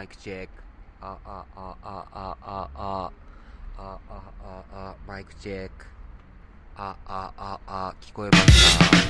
[0.00, 0.50] マイクチェック。
[1.02, 3.12] あ、あ、あ、あ、あ、あ、あ、あ、
[3.76, 5.84] あ、あ、あ、マイクチェック。
[6.74, 9.09] あ、あ、あ、あ、聞こえますか？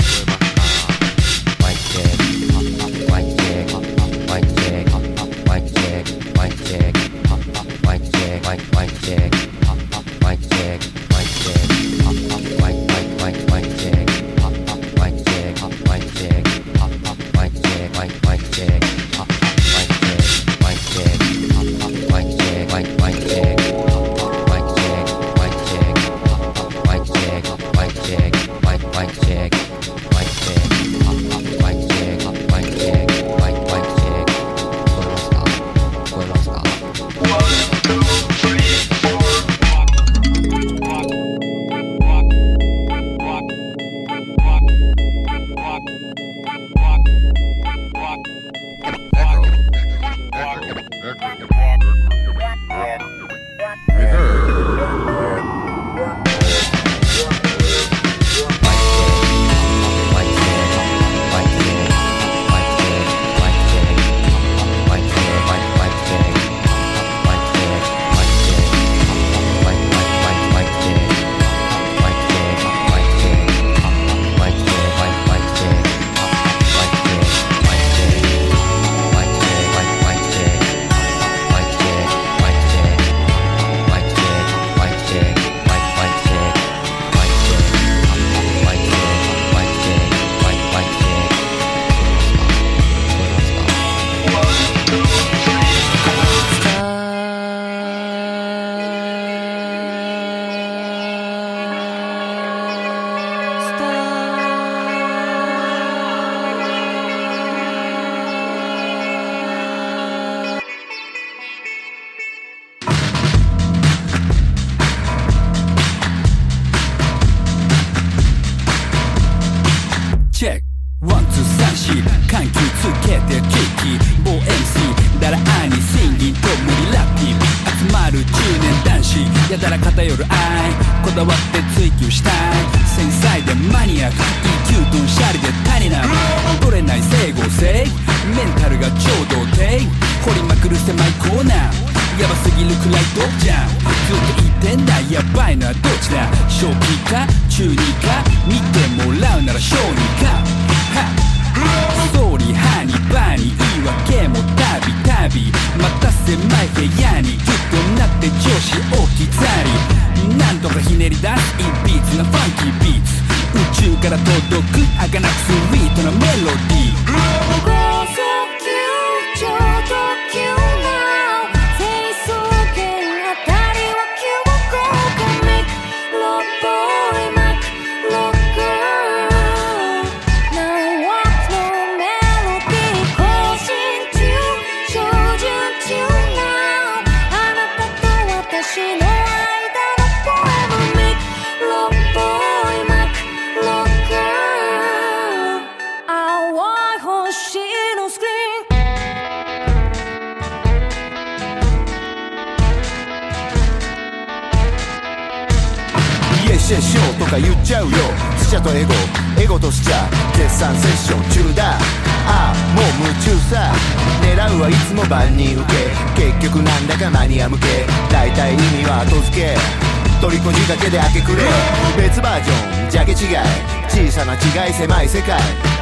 [225.10, 225.34] 世界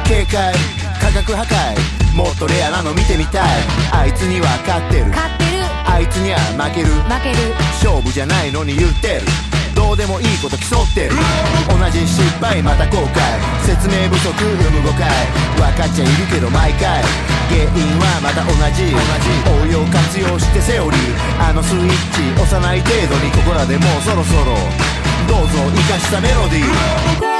[0.05, 0.51] 警戒
[0.97, 3.61] 科学破壊もっとレアなの見てみたい。
[3.93, 5.13] あいつには勝ってる。
[5.13, 5.61] 勝ってる。
[5.85, 6.89] あいつには負ける。
[7.05, 7.53] 負ける。
[7.77, 9.29] 勝負じゃないのに言ってる。
[9.77, 11.13] どうでもいいこと競ってる。
[11.69, 13.21] 同じ失敗また後悔。
[13.69, 15.05] 説明不足生む誤解。
[15.61, 17.05] 分かっちゃいるけど毎回。
[17.53, 18.89] 原因はまた同じ。
[19.45, 21.05] 応用活用してセオリー。
[21.37, 24.57] あのスイッチ押さない程度にここらでもうそろそろ。
[25.29, 27.38] どうぞ生かしたメロディー。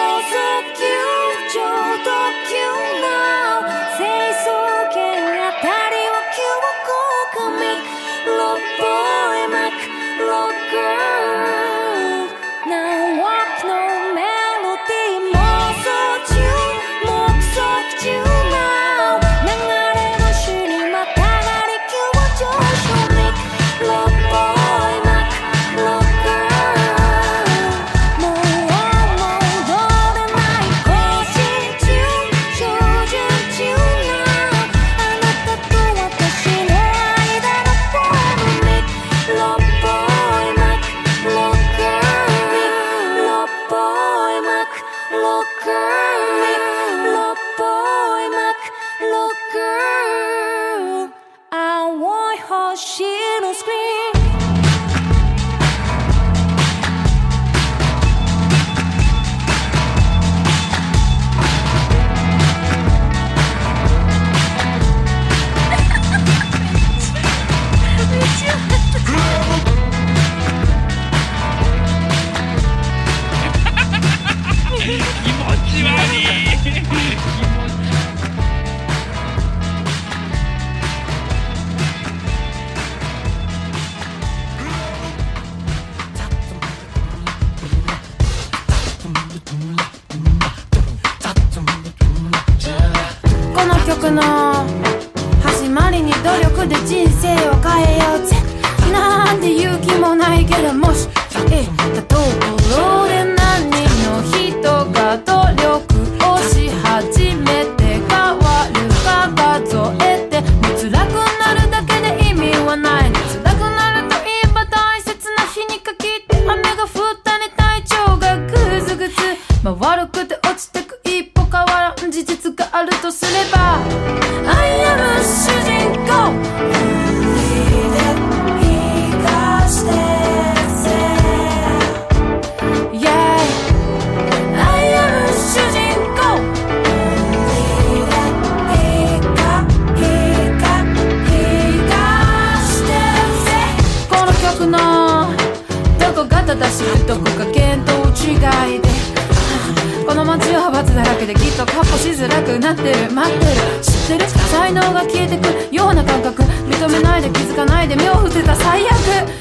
[157.00, 158.94] てないで気づかないで目を伏せた最悪。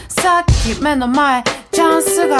[0.09, 2.39] さっき目の前チャンスが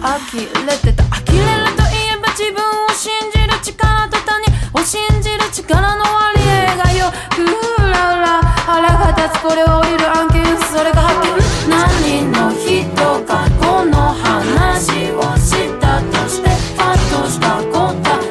[0.00, 7.42] 呆れてた呆れるといえば自分を信じる力と他人を信じる力の割合がよく。
[7.42, 11.70] うらうら腹が立つこれは降りる案件それが発見。
[11.70, 17.74] 何の人かこの話をしたとしてファッとした答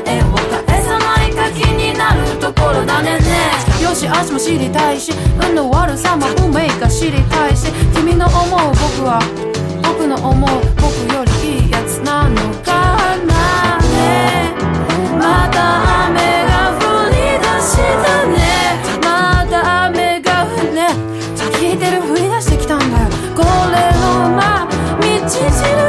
[0.05, 0.25] えを
[0.65, 3.68] 返さないか気になるところだねね。
[3.89, 9.19] よし足も知りたいし運の悪さも運命か知りたいし君の思う僕は
[9.81, 14.53] 僕の思う僕よりいいやつなのかなね。
[15.17, 18.37] また雨が降り出したね。
[19.01, 20.93] また雨が降るね。
[21.57, 23.09] 聞いてるふり出してきたんだよ。
[23.35, 24.67] これのまあ
[25.01, 25.88] 道る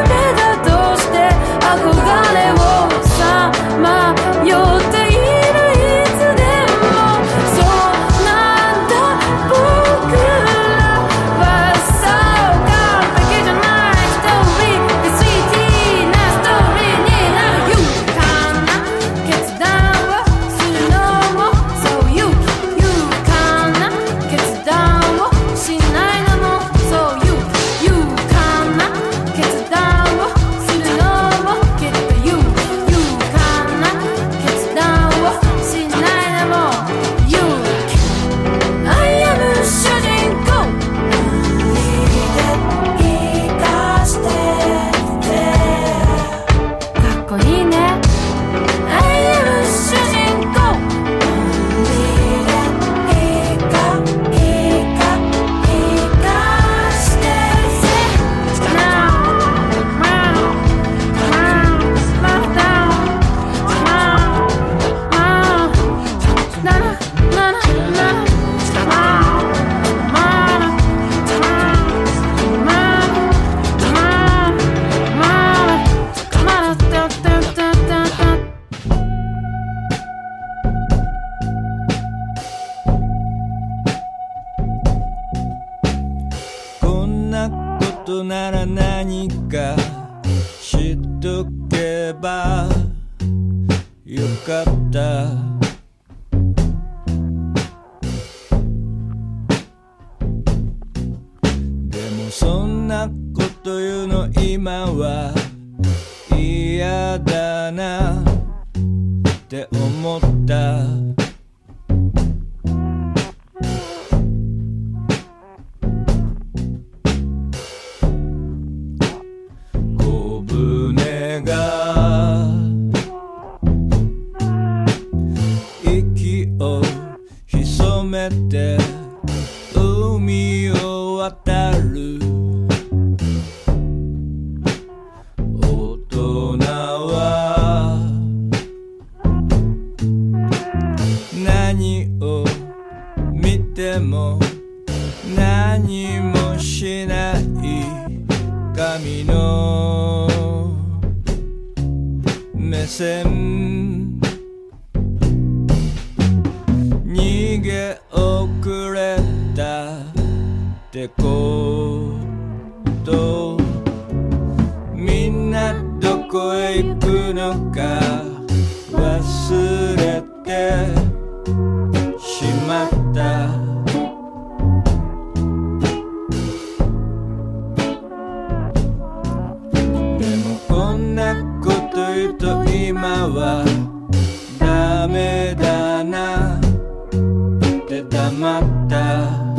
[188.59, 189.50] って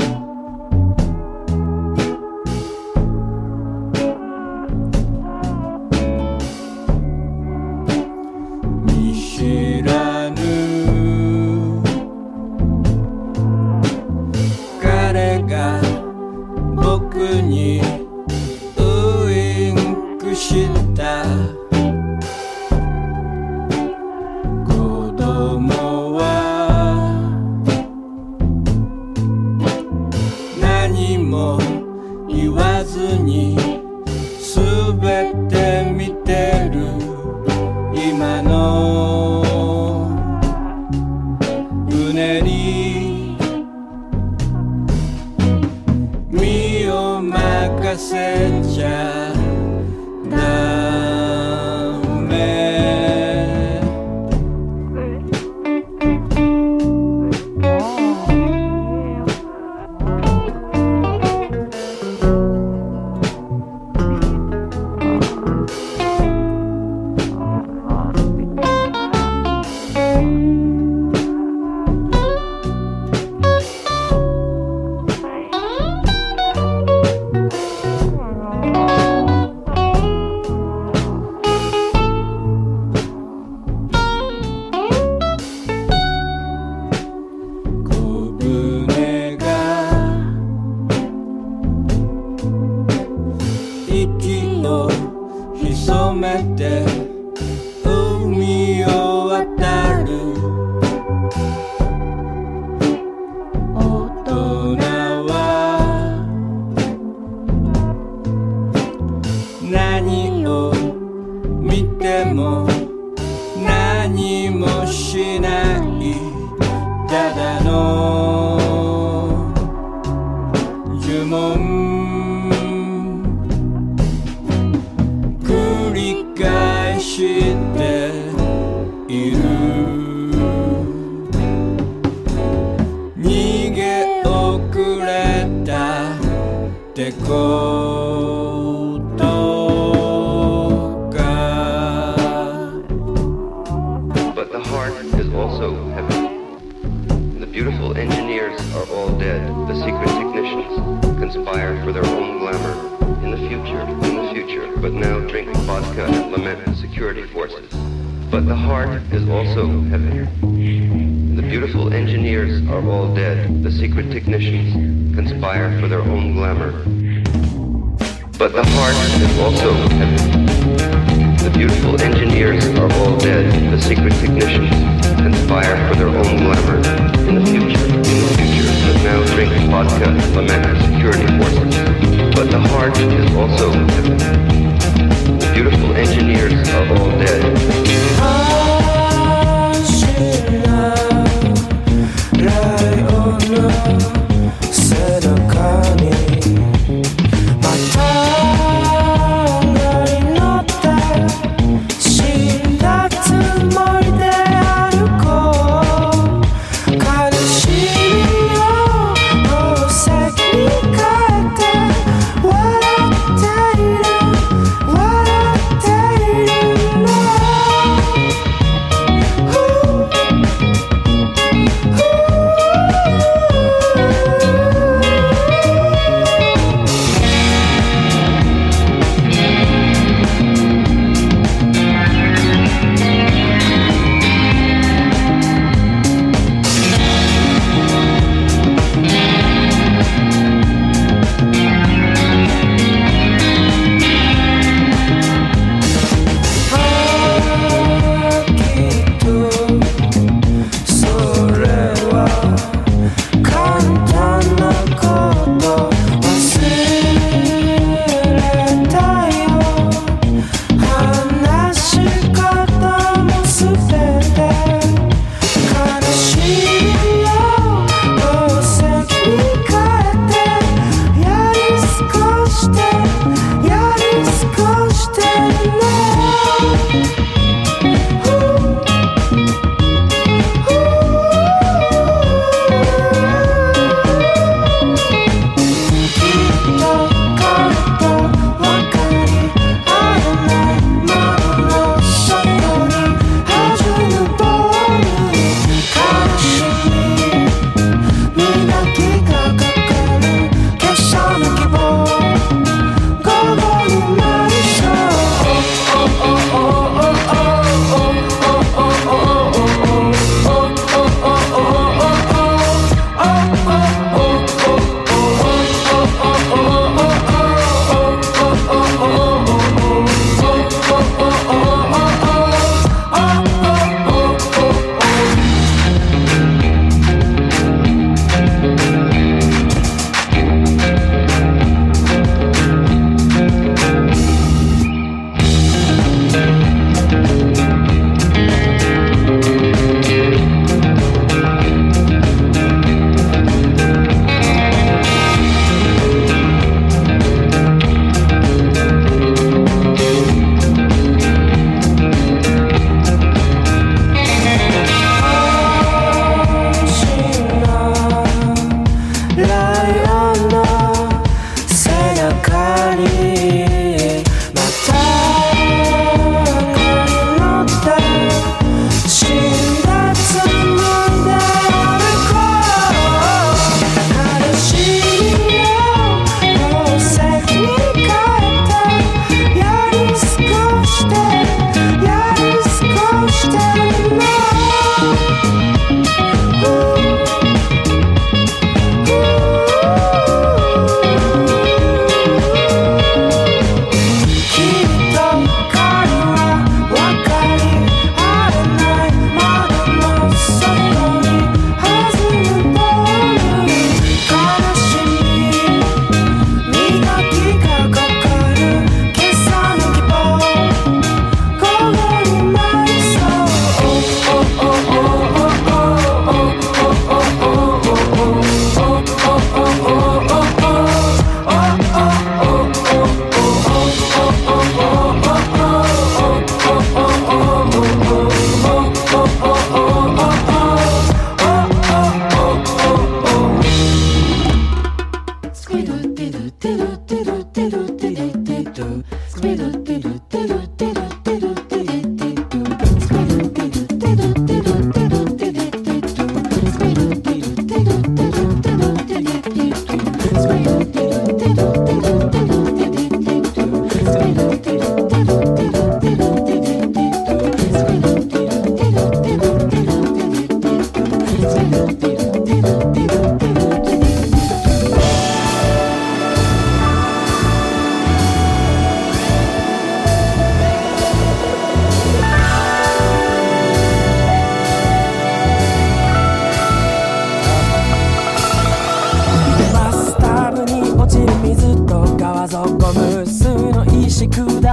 [484.22, 484.71] し砕く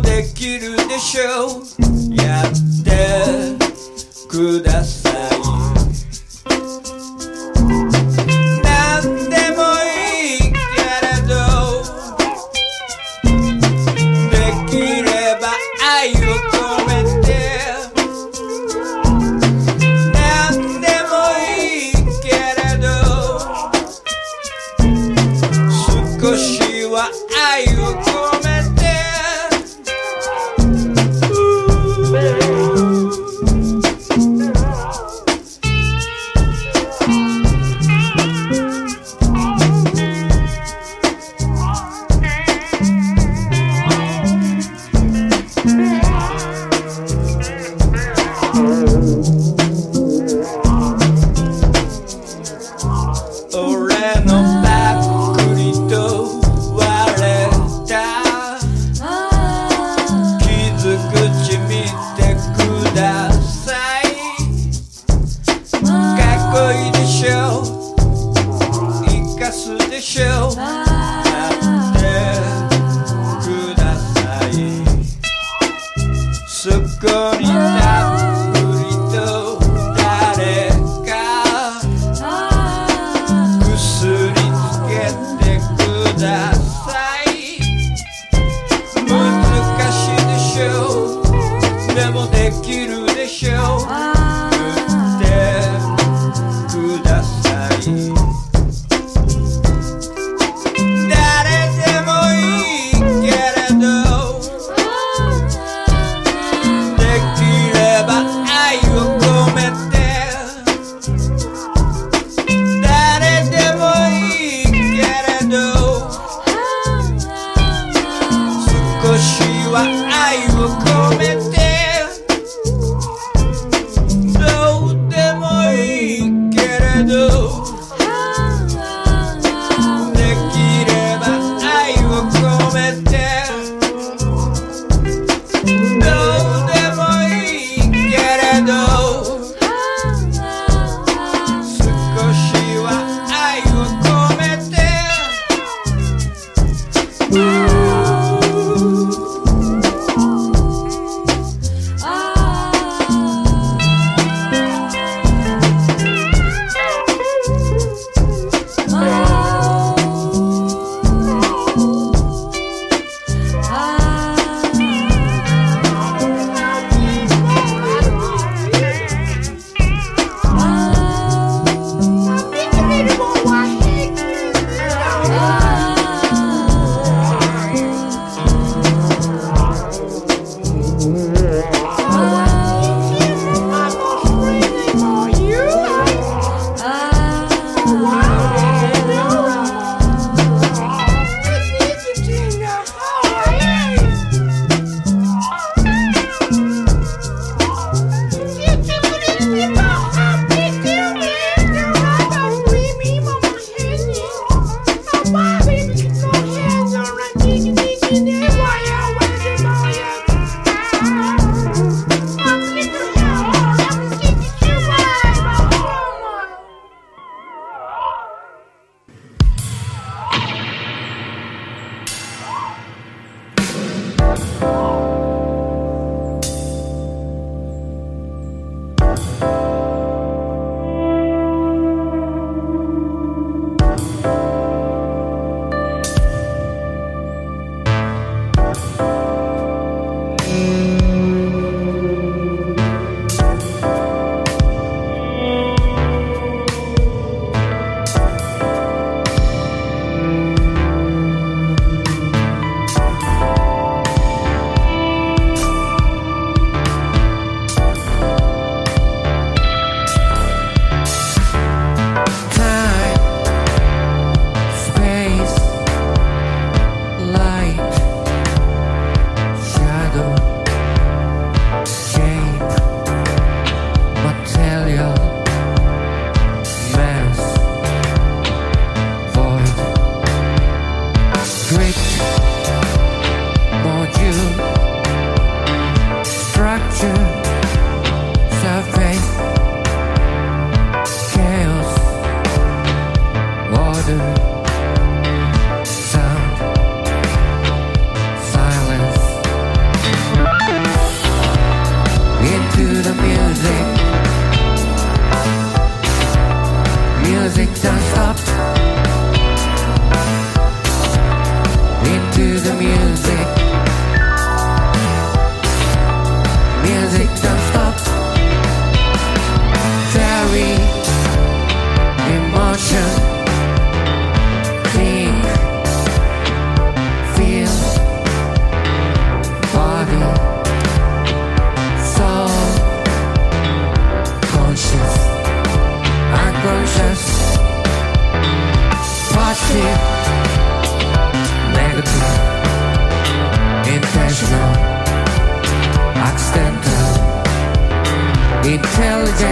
[0.00, 2.14] できるでしょう。
[2.14, 2.46] やっ
[2.84, 3.56] て
[4.28, 4.93] ください。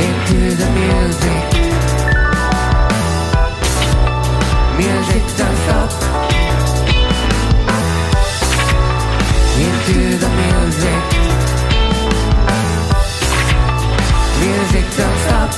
[0.00, 1.44] into the music.
[4.80, 5.90] Music don't stop.
[9.64, 11.02] Into the music.
[14.42, 15.50] Music don't stop.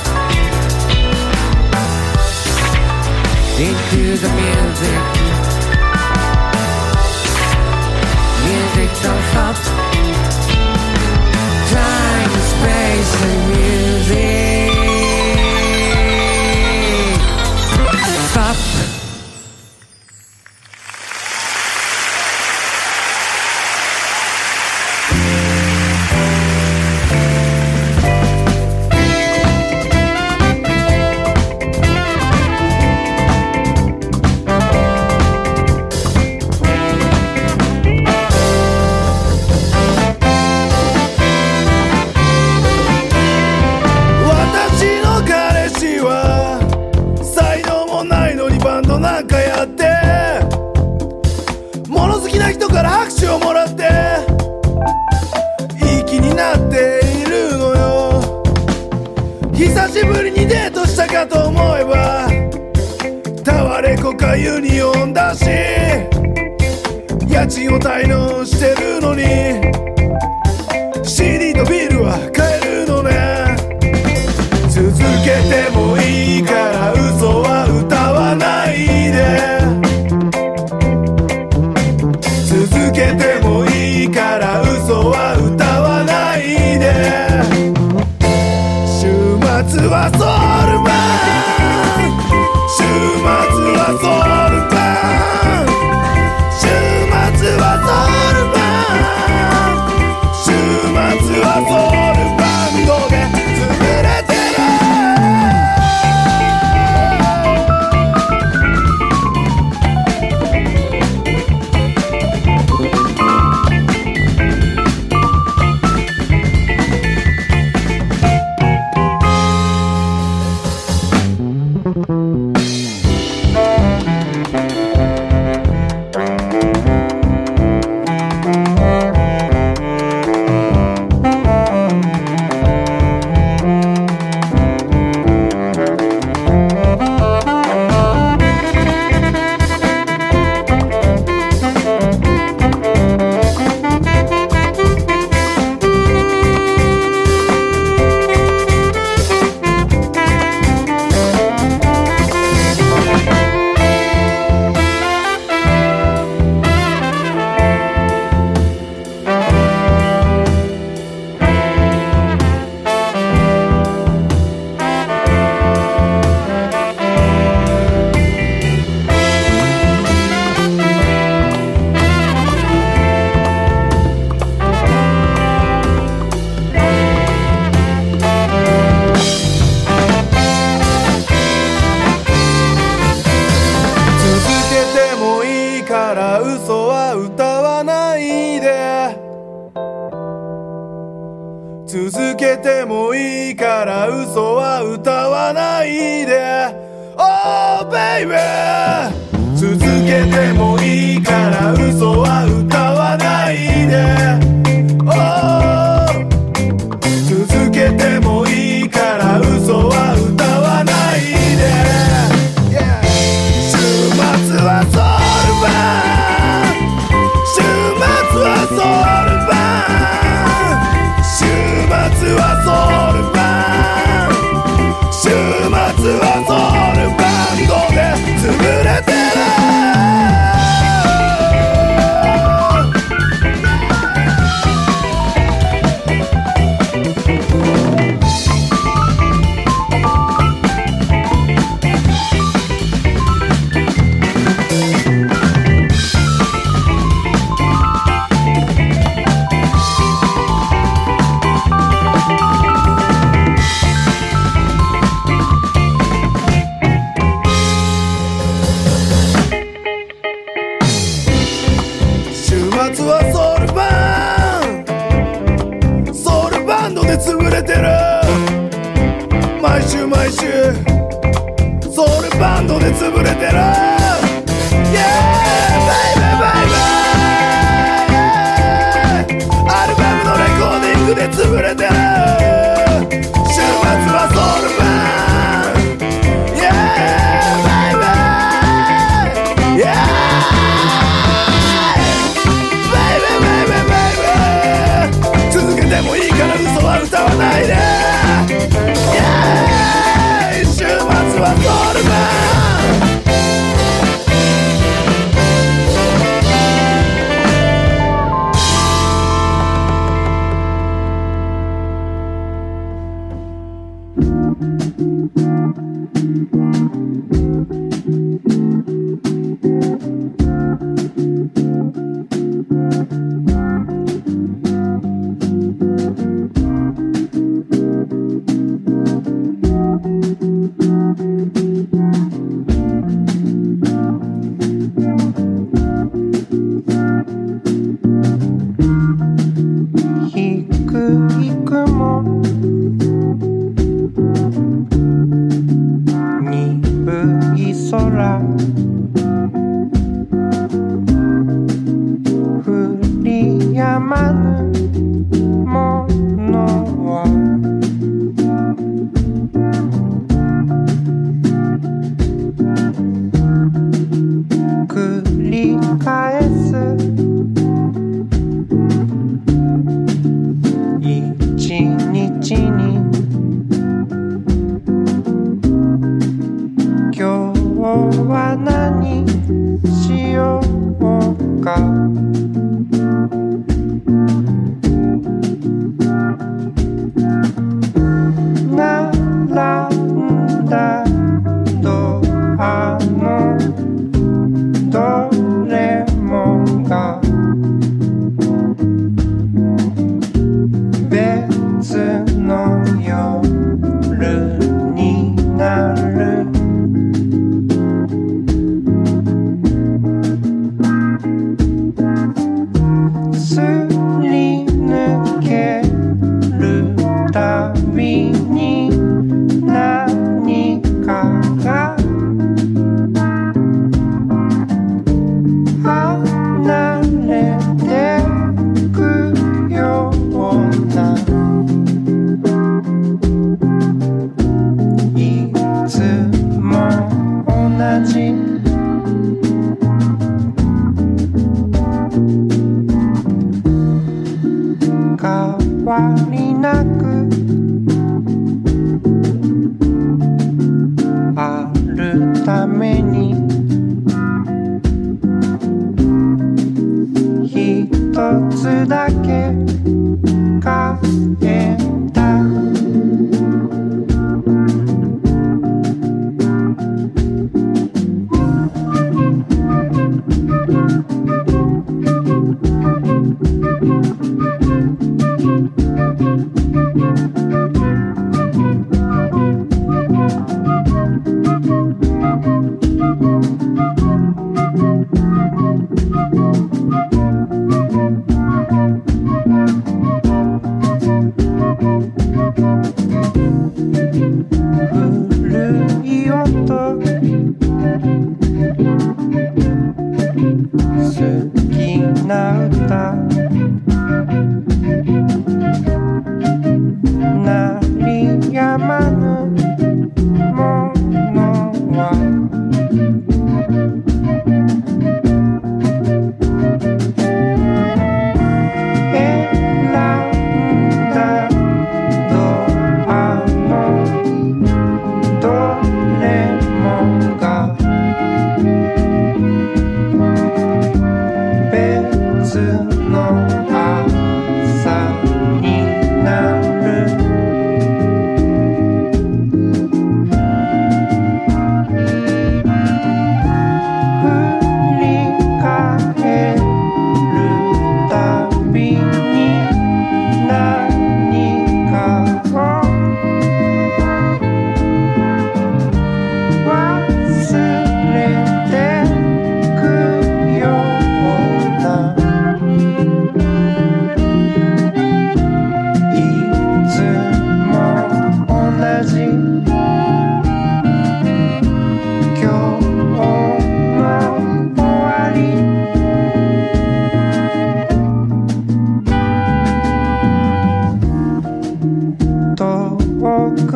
[3.65, 4.52] Into the music.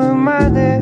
[0.02, 0.80] まで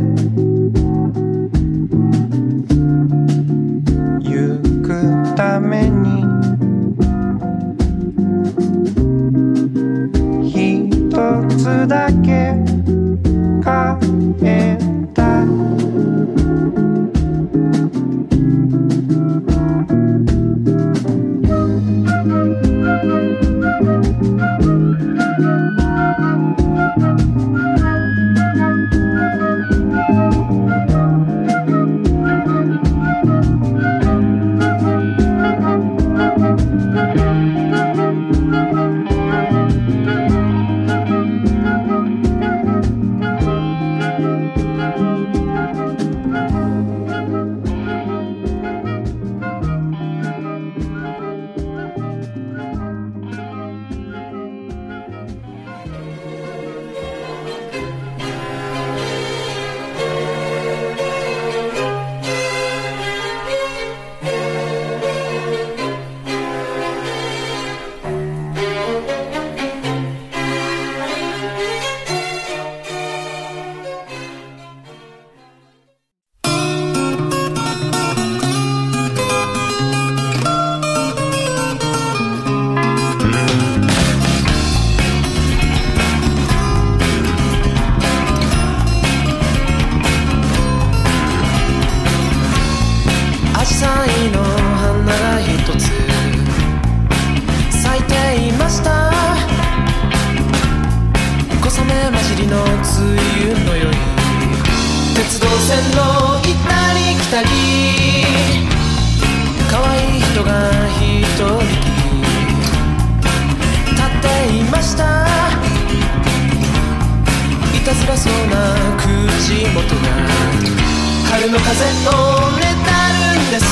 [121.46, 123.64] 夜の風折れたるんです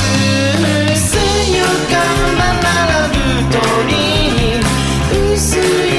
[0.95, 1.97] 水曜間
[2.37, 3.97] が並ぶ鳥
[4.35, 4.61] に
[5.33, 5.92] 薄い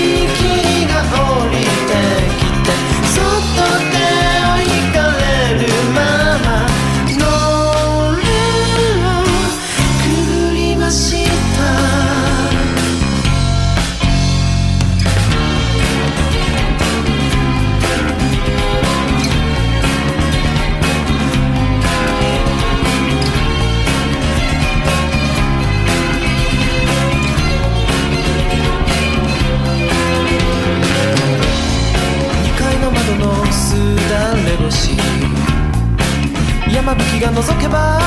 [36.99, 38.01] 吹きが覗けば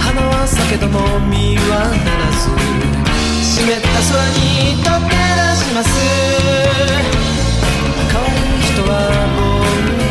[0.00, 0.98] 花は咲けども
[1.30, 2.50] 実はならず
[3.42, 4.40] 湿った空に
[4.82, 5.20] 溶け出
[5.56, 5.88] します。
[8.08, 8.32] 変わる
[8.62, 8.90] 人は
[9.36, 9.66] ぼん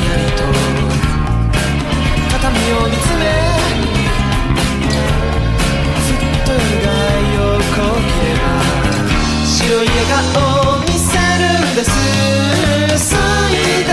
[0.06, 0.40] やりと
[2.32, 2.38] 畳
[2.74, 3.22] を見つめ
[6.04, 6.16] ずっ
[6.46, 6.88] と夜が
[7.36, 7.50] 横
[8.02, 8.46] 切れば
[9.46, 9.50] 白
[9.84, 11.90] い笑顔を見せるんです。
[12.98, 13.16] 咲
[13.54, 13.92] いた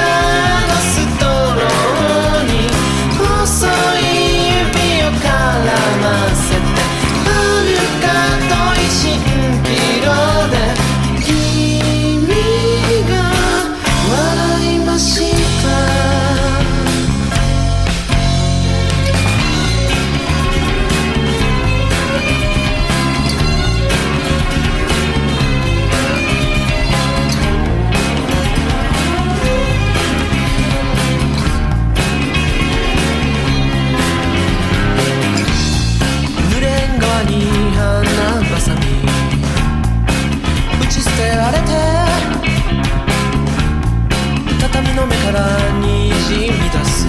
[45.25, 47.07] からにじみ出す。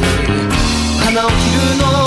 [1.03, 2.04] 花を切るの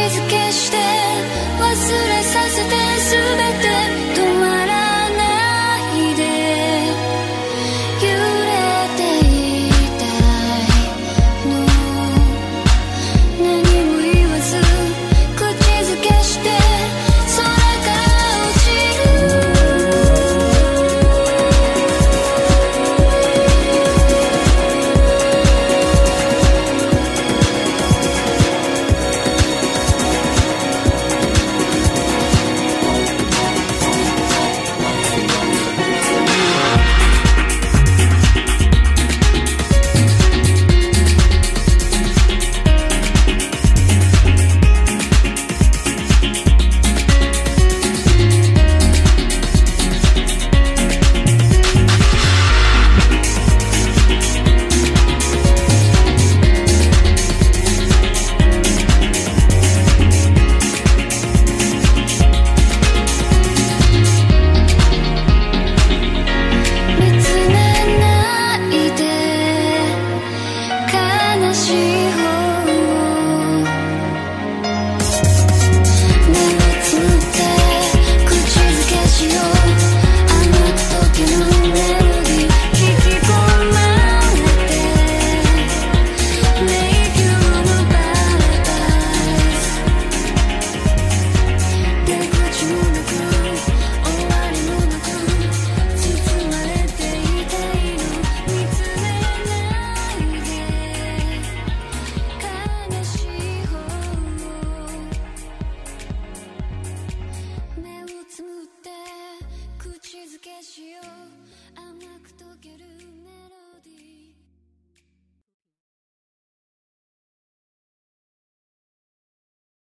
[0.00, 0.78] 気づけして
[1.60, 2.09] 忘れ